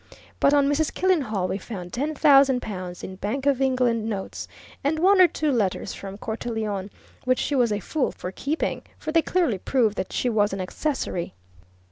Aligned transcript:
But 0.39 0.51
on 0.51 0.67
Mrs. 0.67 0.91
Killenhall 0.95 1.47
we 1.47 1.59
found 1.59 1.93
ten 1.93 2.15
thousand 2.15 2.59
pounds 2.63 3.03
in 3.03 3.17
Bank 3.17 3.45
of 3.45 3.61
England 3.61 4.09
notes, 4.09 4.47
and 4.83 4.97
one 4.97 5.21
or 5.21 5.27
two 5.27 5.51
letters 5.51 5.93
from 5.93 6.17
Cortelyon, 6.17 6.89
which 7.23 7.37
she 7.37 7.53
was 7.53 7.71
a 7.71 7.79
fool 7.79 8.11
for 8.11 8.31
keeping, 8.31 8.81
for 8.97 9.11
they 9.11 9.21
clearly 9.21 9.59
prove 9.59 9.93
that 9.93 10.11
she 10.11 10.27
was 10.27 10.53
an 10.53 10.59
accessory. 10.59 11.35